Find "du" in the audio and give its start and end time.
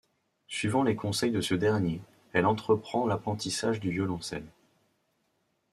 3.79-3.91